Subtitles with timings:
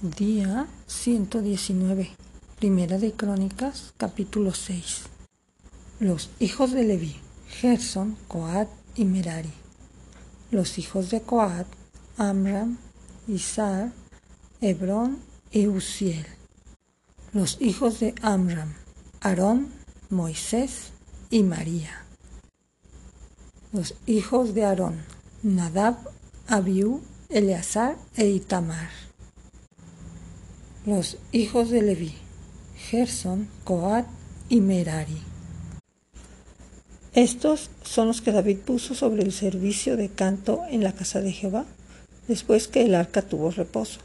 [0.00, 2.10] Día 119.
[2.56, 5.02] Primera de Crónicas, capítulo 6.
[5.98, 7.16] Los hijos de Leví,
[7.48, 9.50] Gerson, Coat y Merari.
[10.52, 11.66] Los hijos de Coat,
[12.16, 12.78] Amram,
[13.26, 13.90] Isar,
[14.60, 15.18] Hebrón
[15.50, 16.26] y Uziel.
[17.32, 18.74] Los hijos de Amram,
[19.20, 19.66] Aarón,
[20.10, 20.92] Moisés
[21.28, 22.04] y María.
[23.72, 25.02] Los hijos de Aarón,
[25.42, 25.96] Nadab,
[26.46, 29.07] Abiú, Eleazar e Itamar.
[30.88, 32.14] Los hijos de Leví,
[32.88, 34.06] Gerson, Coat
[34.48, 35.18] y Merari.
[37.12, 41.30] Estos son los que David puso sobre el servicio de canto en la casa de
[41.30, 41.66] Jehová,
[42.26, 44.00] después que el arca tuvo reposo,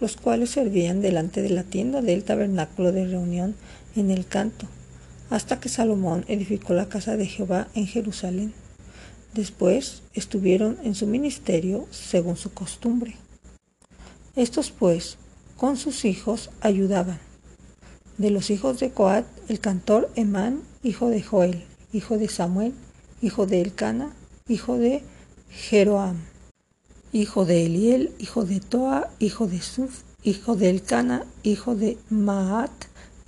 [0.00, 3.54] los cuales servían delante de la tienda del tabernáculo de reunión
[3.94, 4.66] en el canto,
[5.30, 8.52] hasta que Salomón edificó la casa de Jehová en Jerusalén.
[9.34, 13.14] Después estuvieron en su ministerio según su costumbre.
[14.34, 15.16] Estos pues
[15.56, 17.18] con sus hijos ayudaban.
[18.18, 22.72] De los hijos de Coat, el cantor Emán, hijo de Joel, hijo de Samuel,
[23.22, 24.12] hijo de Elcana,
[24.48, 25.02] hijo de
[25.50, 26.16] Jeroam,
[27.12, 32.72] hijo de Eliel, hijo de Toa, hijo de Suf, hijo de Elcana, hijo de Maat,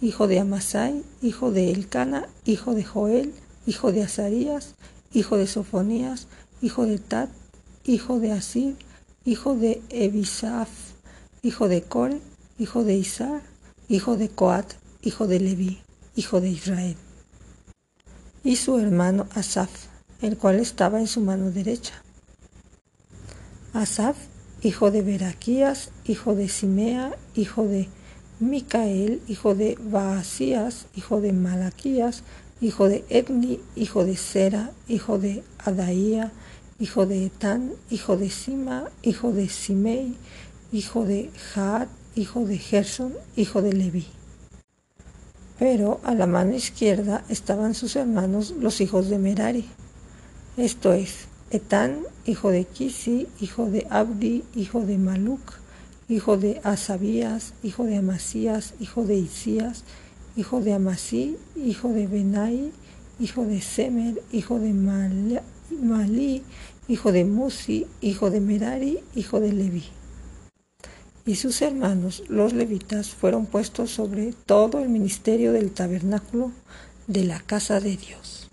[0.01, 3.33] hijo de Amasai, hijo de Elcana, hijo de Joel,
[3.67, 4.75] hijo de Azarías,
[5.13, 6.27] hijo de Sofonías,
[6.61, 7.31] hijo de Tat,
[7.85, 8.77] hijo de Asir,
[9.25, 10.69] hijo de Ebisaf,
[11.47, 12.21] hijo de Core,
[12.59, 13.41] hijo de Isar,
[13.89, 15.79] hijo de Coat, hijo de Leví,
[16.17, 16.97] hijo de Israel.
[18.43, 19.71] Y su hermano Asaf,
[20.23, 22.03] el cual estaba en su mano derecha.
[23.73, 24.17] Asaf,
[24.63, 27.89] hijo de Beraquías, hijo de Simea, hijo de
[28.41, 32.25] Micael, hijo de Baasías, hijo de Malaquías,
[32.61, 36.33] hijo de Etni, hijo de Sera, hijo de Adaía,
[36.81, 40.17] hijo de Etán, hijo de Sima, hijo de Simei,
[40.73, 44.07] hijo de Jaat, hijo de Gerson, hijo de Leví.
[45.59, 49.65] Pero a la mano izquierda estaban sus hermanos, los hijos de Merari.
[50.57, 55.53] Esto es, Etán, hijo de Kisi, hijo de Abdi, hijo de Maluk,
[56.09, 59.85] hijo de Asabías, hijo de Amasías, hijo de Isías,
[60.37, 62.73] hijo de Amasí, hijo de Benai,
[63.21, 66.43] hijo de Semer, hijo de Malí,
[66.89, 69.85] hijo de Musi, hijo de Merari, hijo de Leví
[71.27, 76.53] y sus hermanos, los levitas, fueron puestos sobre todo el ministerio del tabernáculo
[77.09, 78.49] de la casa de Dios.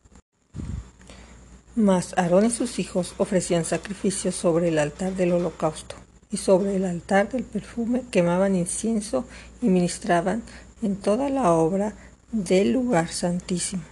[1.75, 5.95] Mas Aarón y sus hijos ofrecían sacrificios sobre el altar del holocausto
[6.31, 9.25] y sobre el altar del perfume quemaban incienso
[9.61, 10.41] y ministraban
[10.81, 11.93] en toda la obra
[12.31, 13.83] del lugar santísimo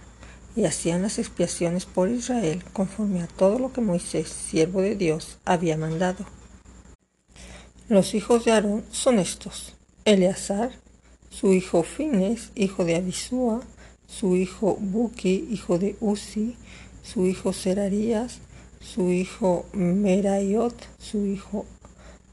[0.56, 5.38] y hacían las expiaciones por Israel conforme a todo lo que Moisés, siervo de Dios,
[5.44, 6.26] había mandado.
[7.92, 9.74] Los hijos de Aarón son estos:
[10.06, 10.70] Eleazar,
[11.28, 13.60] su hijo Fines, hijo de Abisúa,
[14.06, 16.56] su hijo Buki, hijo de Uzi,
[17.02, 18.38] su hijo Serarías,
[18.80, 21.66] su hijo Merayot, su hijo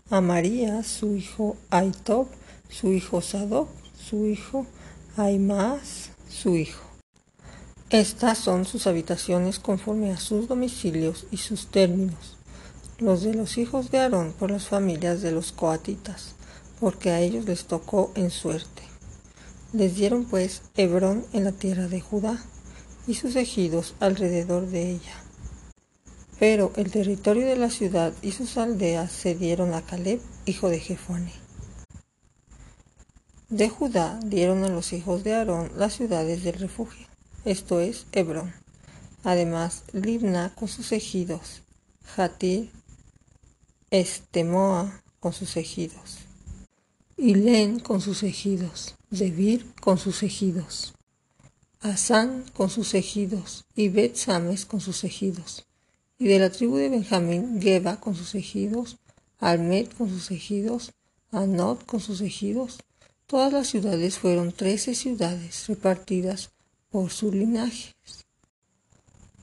[0.09, 2.27] Amarías, su hijo Aitob,
[2.69, 3.67] su hijo Sadoc,
[3.97, 4.65] su hijo
[5.17, 6.85] Aimaas, su hijo.
[7.89, 12.38] Estas son sus habitaciones conforme a sus domicilios y sus términos
[12.99, 16.35] los de los hijos de Aarón por las familias de los coatitas,
[16.79, 18.83] porque a ellos les tocó en suerte.
[19.71, 22.43] Les dieron pues Hebrón en la tierra de Judá
[23.07, 25.23] y sus ejidos alrededor de ella.
[26.39, 30.79] Pero el territorio de la ciudad y sus aldeas se dieron a Caleb, hijo de
[30.79, 31.31] Jefone.
[33.49, 37.07] De Judá dieron a los hijos de Aarón las ciudades del refugio,
[37.45, 38.53] esto es Hebrón.
[39.23, 41.61] Además, Libna con sus ejidos,
[42.15, 42.71] Jatir,
[43.91, 46.19] Estemoa con sus ejidos,
[47.17, 50.93] Ilén con sus ejidos, Debir con sus ejidos,
[51.79, 53.65] Asán con sus ejidos.
[53.73, 55.65] Y Bet Sames con sus ejidos,
[56.19, 58.97] y de la tribu de Benjamín, Geba con sus ejidos,
[59.39, 60.91] Almet con sus ejidos,
[61.31, 62.77] Anot con sus ejidos.
[63.25, 66.51] Todas las ciudades fueron trece ciudades repartidas
[66.91, 67.95] por sus linajes.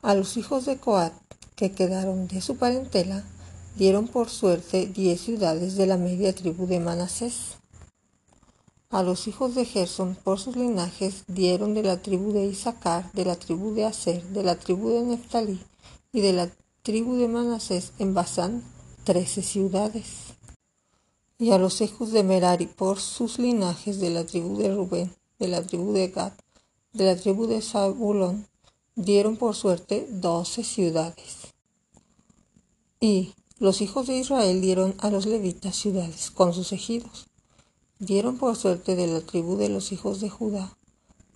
[0.02, 1.14] A los hijos de Coat
[1.56, 3.24] que quedaron de su parentela
[3.76, 7.58] dieron por suerte diez ciudades de la media tribu de Manasés.
[8.88, 13.24] A los hijos de Gerson por sus linajes dieron de la tribu de Isaacar, de
[13.24, 15.60] la tribu de Aser, de la tribu de Neftalí
[16.12, 16.50] y de la
[16.82, 18.62] tribu de Manasés en Basán
[19.04, 20.34] trece ciudades.
[21.38, 25.48] Y a los hijos de Merari por sus linajes de la tribu de Rubén, de
[25.48, 26.32] la tribu de Gad,
[26.94, 28.46] de la tribu de Zabulón,
[28.94, 31.52] dieron por suerte doce ciudades.
[33.00, 37.26] Y los hijos de Israel dieron a los levitas ciudades con sus ejidos.
[37.98, 40.76] dieron por suerte de la tribu de los hijos de Judá,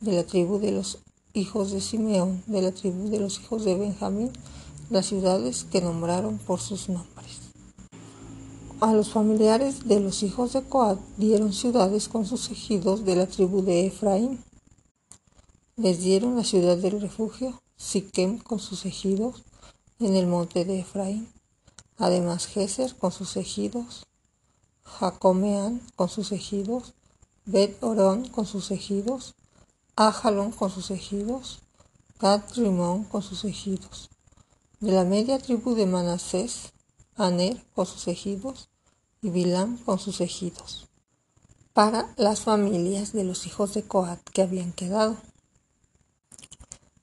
[0.02, 0.99] de la tribu de los
[1.32, 4.31] hijos de Simeón, de la tribu de los hijos de Benjamín,
[4.90, 7.38] las ciudades que nombraron por sus nombres.
[8.81, 13.26] A los familiares de los hijos de Coat dieron ciudades con sus ejidos de la
[13.26, 14.44] tribu de Efraín.
[15.76, 19.43] Les dieron la ciudad del refugio, Siquem con sus ejidos,
[19.99, 21.39] en el monte de Efraín.
[22.00, 24.06] Además Geser con sus ejidos,
[24.82, 26.94] Jacomeán con sus ejidos,
[27.44, 29.35] Bet Orón con sus ejidos,
[29.97, 31.61] Ajalón con sus ejidos,
[32.19, 34.08] Gad Rimón con sus ejidos.
[34.81, 36.73] De la media tribu de Manasés,
[37.17, 38.70] Aner con sus ejidos
[39.20, 40.88] y Bilam con sus ejidos.
[41.75, 45.19] Para las familias de los hijos de Coat que habían quedado.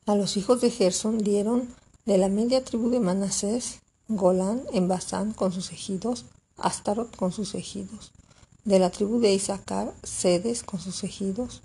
[0.07, 1.71] A los hijos de Gerson dieron
[2.05, 6.25] de la media tribu de Manasés, Golán en Basán con sus ejidos,
[6.57, 8.11] Astarot con sus ejidos.
[8.63, 11.61] De la tribu de Isaacar, Sedes con sus ejidos,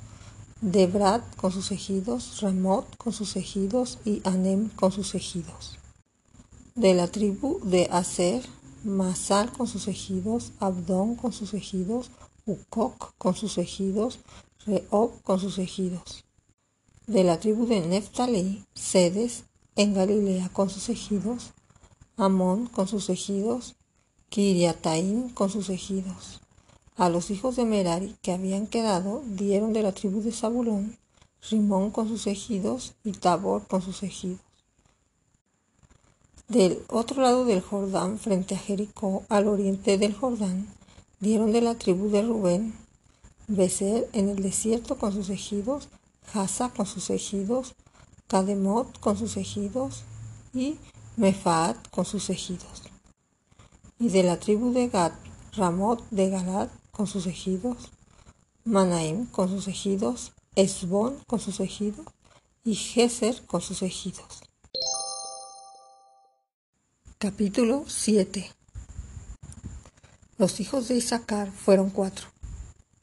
[0.61, 5.79] Debrad con sus ejidos, Ramot con sus ejidos y Anem con sus ejidos.
[6.75, 8.45] De la tribu de Aser,
[8.83, 12.11] Masal con sus ejidos, Abdón con sus ejidos,
[12.47, 14.19] Ukok con sus ejidos,
[14.67, 16.25] Reob con sus ejidos.
[17.07, 19.45] De la tribu de Neftali, Sedes
[19.77, 21.53] en Galilea con sus ejidos,
[22.17, 23.75] Amón con sus ejidos,
[24.29, 26.41] Kiriataim con sus ejidos.
[26.97, 30.99] A los hijos de Merari que habían quedado dieron de la tribu de Zabulón,
[31.51, 34.41] Rimón con sus ejidos y Tabor con sus ejidos.
[36.49, 40.69] Del otro lado del Jordán, frente a Jericó, al oriente del Jordán,
[41.19, 42.75] dieron de la tribu de Rubén,
[43.49, 45.89] Becer en el desierto con sus ejidos,
[46.35, 47.75] Hasa con sus ejidos,
[48.29, 50.05] Kademot con sus ejidos
[50.55, 50.77] y
[51.17, 52.83] Mefaat con sus ejidos.
[53.99, 55.13] Y de la tribu de Gad,
[55.53, 57.91] Ramot de Galad con sus ejidos,
[58.65, 62.07] Manaim con sus ejidos, Esbón con sus ejidos
[62.65, 64.43] y Geser con sus ejidos.
[67.19, 68.51] Capítulo 7
[70.39, 72.27] Los hijos de Isaacar fueron cuatro,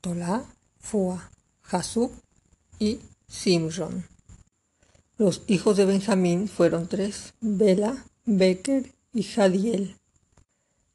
[0.02, 0.44] Tolá,
[0.80, 2.12] Fua, Jasub
[2.80, 4.09] y Simron.
[5.20, 9.98] Los hijos de Benjamín fueron tres, Bela, Becker y Jadiel.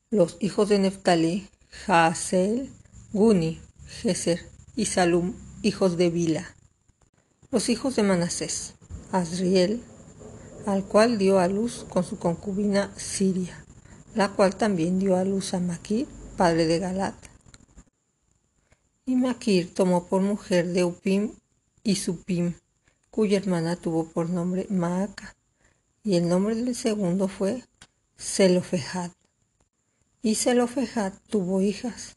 [0.08, 2.70] Los hijos de Neftalí, Jaasel,
[3.12, 4.40] Guni, Geser
[4.76, 6.56] y Salum, hijos de Bila.
[7.50, 8.76] Los hijos de Manasés,
[9.12, 9.82] Azriel,
[10.64, 13.62] al cual dio a luz con su concubina Siria,
[14.14, 17.14] la cual también dio a luz a Maquir, padre de Galat.
[19.04, 21.32] Y Maquir tomó por mujer de Upim
[21.82, 22.54] y Supim,
[23.14, 25.36] cuya hermana tuvo por nombre Maaca,
[26.02, 27.62] y el nombre del segundo fue
[28.18, 29.12] Zelofejad.
[30.20, 32.16] Y Zelofejad tuvo hijas.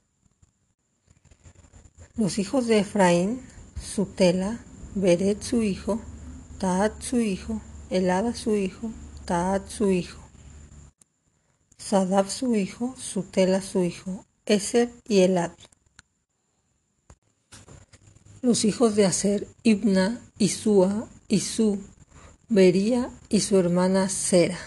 [2.15, 3.44] Los hijos de Efraín,
[3.79, 4.57] Sutela,
[4.95, 6.01] Beret su hijo,
[6.57, 7.61] Taat su hijo,
[7.91, 8.89] Elada su hijo,
[9.25, 10.19] Taat su hijo,
[11.77, 15.51] Sadab su hijo, Sutela su hijo, Eser y Elad.
[18.47, 21.79] Los hijos de Aser, Ibna, Isúa, Isú,
[22.47, 24.57] Bería y su hermana Sera.